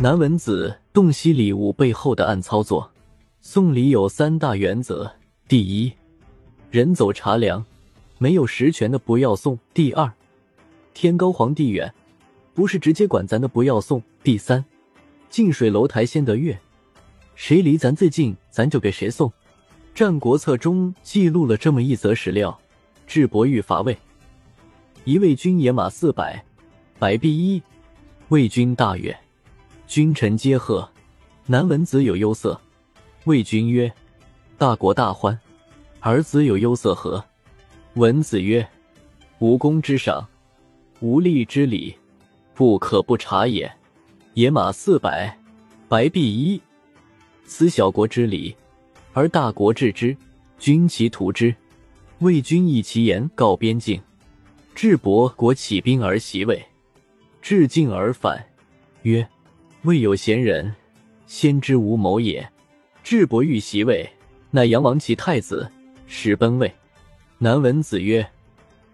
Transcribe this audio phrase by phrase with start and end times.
[0.00, 2.90] 南文子洞悉礼物背后的暗操作。
[3.40, 5.08] 送礼有三大原则：
[5.46, 5.92] 第一，
[6.70, 7.64] 人走茶凉，
[8.18, 10.10] 没有实权的不要送；第二，
[10.94, 11.94] 天高皇帝远，
[12.54, 14.64] 不是直接管咱的不要送；第三，
[15.30, 16.58] 近水楼台先得月，
[17.36, 19.28] 谁离咱最近，咱就给谁送。
[19.94, 22.58] 《战国策》中记录了这么一则史料：
[23.06, 23.96] 智伯欲伐魏，
[25.04, 26.44] 一魏军野马四百，
[26.98, 27.62] 百臂一。
[28.30, 29.16] 魏军大悦，
[29.86, 30.88] 君臣皆贺。
[31.46, 32.58] 南文子有忧色。
[33.24, 33.92] 魏君曰
[34.56, 35.38] ：“大国大欢，
[36.00, 37.22] 儿子有忧色何？”
[37.94, 38.66] 文子曰
[39.40, 40.26] ：“无功之赏，
[41.00, 41.94] 无利之礼，
[42.54, 43.70] 不可不察也。
[44.32, 45.38] 野马四百，
[45.86, 46.60] 白璧一，
[47.44, 48.56] 此小国之礼，
[49.12, 50.16] 而大国治之，
[50.58, 51.54] 君其图之。
[52.20, 54.00] 魏君以其言告边境，
[54.74, 56.64] 智伯国起兵而袭魏，
[57.42, 58.42] 至境而返，
[59.02, 59.28] 曰
[59.84, 60.74] ：‘未有贤人，
[61.26, 62.46] 先知无谋也。’”
[63.04, 64.08] 智伯欲袭魏，
[64.50, 65.70] 乃杨王其太子，
[66.06, 66.72] 使奔魏。
[67.36, 68.26] 南文子曰：“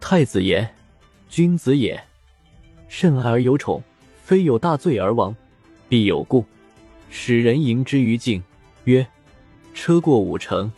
[0.00, 0.68] 太子言，
[1.28, 2.02] 君子也，
[2.88, 3.80] 甚爱而有宠，
[4.20, 5.34] 非有大罪而亡，
[5.88, 6.44] 必有故。
[7.08, 8.42] 使人迎之于境，
[8.82, 9.06] 曰
[9.72, 10.72] ：‘车过五城，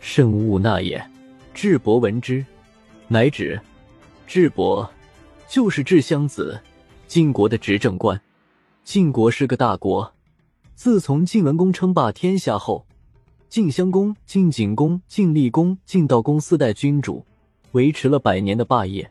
[0.00, 1.04] 甚勿纳也。’
[1.52, 2.42] 智伯闻之，
[3.08, 3.60] 乃止。
[4.26, 4.90] 智伯
[5.46, 6.58] 就是智襄子，
[7.06, 8.18] 晋国的执政官。
[8.90, 10.14] 晋国是个大国。”
[10.74, 12.86] 自从晋文公称霸天下后，
[13.50, 17.22] 晋襄公、晋景公、晋厉公、晋悼公四代君主
[17.72, 19.10] 维持了百年的霸业。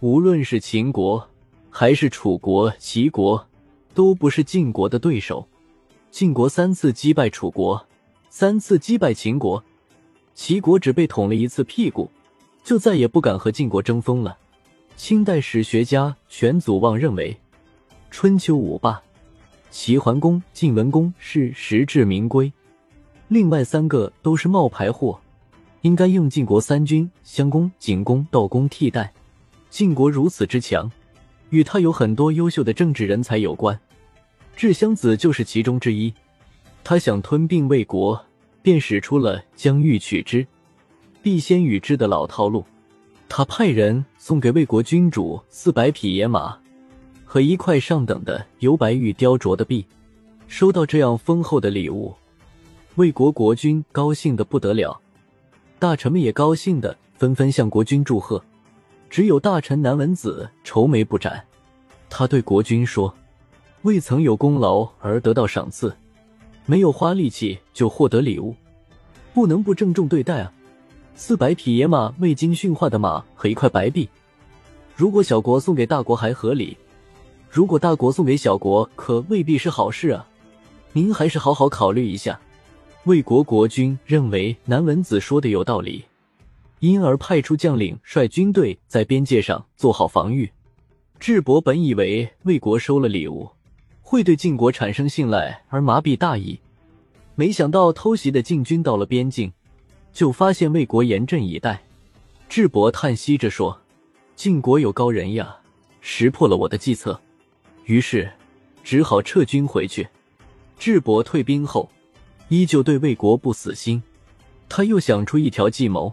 [0.00, 1.30] 无论是秦国
[1.70, 3.46] 还是楚国、齐国，
[3.94, 5.46] 都不是晋国的对手。
[6.10, 7.86] 晋国三次击败楚国，
[8.28, 9.62] 三次击败秦国，
[10.34, 12.10] 齐国只被捅了一次屁股，
[12.64, 14.36] 就再也不敢和晋国争锋了。
[14.96, 17.36] 清代史学家全祖望认为，
[18.16, 19.02] 春秋五霸。
[19.72, 22.50] 齐桓公、晋文公是实至名归，
[23.26, 25.18] 另外三个都是冒牌货，
[25.80, 29.12] 应该用晋国三军襄公、景公、悼公替代。
[29.68, 30.88] 晋国如此之强，
[31.50, 33.76] 与他有很多优秀的政治人才有关，
[34.54, 36.14] 智襄子就是其中之一。
[36.84, 38.24] 他想吞并魏国，
[38.62, 40.46] 便使出了将欲取之，
[41.20, 42.64] 必先予之的老套路。
[43.28, 46.56] 他派人送给魏国君主四百匹野马。
[47.34, 49.84] 和一块上等的由白玉雕琢的璧，
[50.46, 52.14] 收到这样丰厚的礼物，
[52.94, 54.96] 魏国国君高兴的不得了，
[55.80, 58.40] 大臣们也高兴的纷纷向国君祝贺。
[59.10, 61.44] 只有大臣南文子愁眉不展，
[62.08, 63.12] 他对国君说
[63.82, 65.92] ：“未曾有功劳而得到赏赐，
[66.66, 68.54] 没有花力气就获得礼物，
[69.32, 70.52] 不能不郑重对待啊！
[71.16, 74.08] 四百匹野马，未经驯化的马和一块白璧，
[74.94, 76.76] 如果小国送给大国还合理。”
[77.54, 80.26] 如果大国送给小国，可未必是好事啊！
[80.92, 82.40] 您还是好好考虑一下。
[83.04, 86.04] 魏国国君认为南文子说的有道理，
[86.80, 90.50] 因而派出将领率军队在边界上做好防御。
[91.20, 93.48] 智伯本以为魏国收了礼物
[94.02, 96.58] 会对晋国产生信赖而麻痹大意，
[97.36, 99.52] 没想到偷袭的晋军到了边境，
[100.12, 101.84] 就发现魏国严阵以待。
[102.48, 103.80] 智伯叹息着说
[104.34, 105.56] ：“晋国有高人呀，
[106.00, 107.16] 识破了我的计策。”
[107.84, 108.30] 于是，
[108.82, 110.08] 只好撤军回去。
[110.78, 111.90] 智伯退兵后，
[112.48, 114.02] 依旧对魏国不死心。
[114.68, 116.12] 他又想出一条计谋，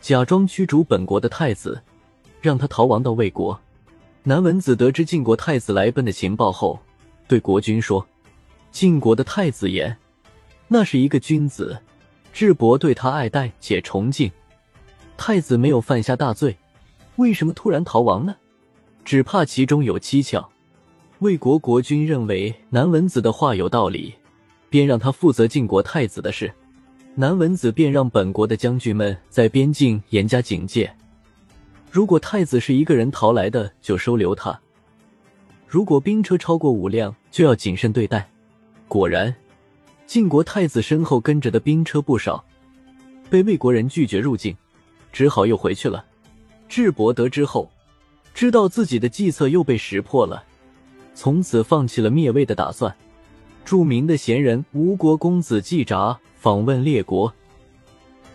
[0.00, 1.82] 假装驱逐本国的太子，
[2.40, 3.60] 让他逃亡到魏国。
[4.22, 6.80] 南文子得知晋国太子来奔的情报后，
[7.26, 8.06] 对国君说
[8.70, 9.94] ：“晋国的太子言，
[10.68, 11.78] 那是一个君子，
[12.32, 14.30] 智伯对他爱戴且崇敬。
[15.16, 16.56] 太子没有犯下大罪，
[17.16, 18.36] 为什么突然逃亡呢？
[19.04, 20.48] 只怕其中有蹊跷。”
[21.20, 24.12] 魏国国君认为南文子的话有道理，
[24.68, 26.52] 便让他负责晋国太子的事。
[27.14, 30.92] 南文子便让本国的将军们在边境严加警戒。
[31.88, 34.52] 如果太子是一个人逃来的，就收留他；
[35.68, 38.28] 如果兵车超过五辆，就要谨慎对待。
[38.88, 39.32] 果然，
[40.04, 42.44] 晋国太子身后跟着的兵车不少，
[43.30, 44.54] 被魏国人拒绝入境，
[45.12, 46.04] 只好又回去了。
[46.68, 47.70] 智伯得知后，
[48.34, 50.42] 知道自己的计策又被识破了。
[51.14, 52.94] 从此放弃了灭魏的打算。
[53.64, 57.32] 著名的贤人吴国公子季札访问列国，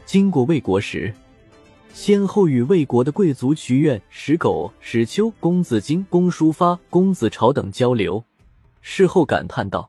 [0.03, 1.13] 经过魏国时，
[1.93, 8.23] 先后与魏国的贵族渠苑、石狗、史丘、公子荆、公叔发、公子朝等交流。
[8.81, 9.87] 事后感叹道：“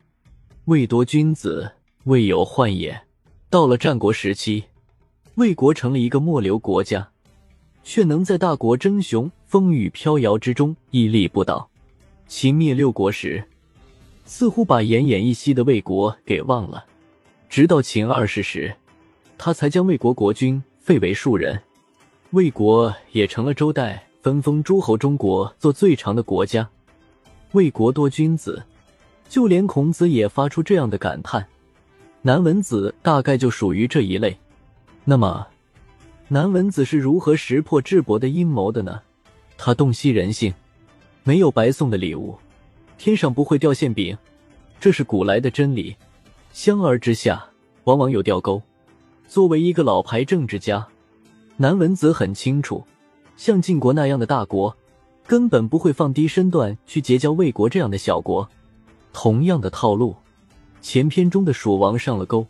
[0.66, 1.72] 魏多君子，
[2.04, 3.00] 魏有患也。”
[3.48, 4.64] 到了战国时期，
[5.37, 7.08] 魏国成了一个末流国家，
[7.82, 11.69] 却能在大国争雄、风雨飘摇之中屹立不倒。
[12.31, 13.43] 秦灭六国时，
[14.25, 16.87] 似乎把奄奄一息的魏国给忘了。
[17.49, 18.73] 直到秦二世时，
[19.37, 21.61] 他才将魏国国君废为庶人，
[22.31, 26.71] 魏国也成了周代分封诸侯中国做最长的国家。
[27.50, 28.62] 魏国多君子，
[29.29, 31.44] 就连孔子也发出这样的感叹。
[32.23, 34.38] 南文子大概就属于这一类。
[35.05, 35.49] 那么，
[36.29, 39.00] 南文子是如何识破智伯的阴谋的呢？
[39.59, 40.55] 他洞悉人性，
[41.22, 42.37] 没有白送的礼物，
[42.96, 44.17] 天上不会掉馅饼，
[44.81, 45.94] 这是古来的真理。
[46.52, 47.44] 香儿之下，
[47.84, 48.61] 往往有掉钩。
[49.28, 50.87] 作为一个老牌政治家，
[51.56, 52.82] 南文子很清楚，
[53.37, 54.75] 像晋国那样的大国，
[55.26, 58.49] 根本不会放低身段去结交魏国这样的小国。
[59.12, 60.16] 同样的套路。
[60.82, 62.46] 前篇中的蜀王上了钩，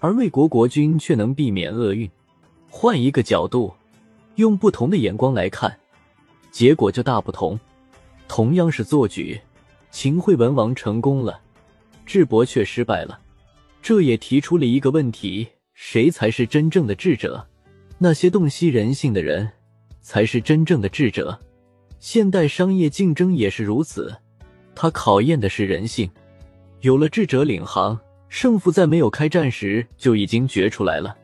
[0.00, 2.08] 而魏国国君却能避免厄运。
[2.68, 3.72] 换一个角度，
[4.34, 5.74] 用不同的眼光来看，
[6.50, 7.58] 结果就大不同。
[8.38, 9.36] 同样是做局，
[9.90, 11.40] 秦惠文王成功了，
[12.06, 13.18] 智伯却失败了。
[13.82, 15.44] 这也提出了一个问题：
[15.74, 17.44] 谁才是真正的智者？
[17.98, 19.50] 那些洞悉人性的人
[20.00, 21.36] 才是真正的智者。
[21.98, 24.16] 现代商业竞争也是如此，
[24.72, 26.08] 它考验的是人性。
[26.82, 27.98] 有了智者领航，
[28.28, 31.16] 胜负在没有开战时就已经决出来了。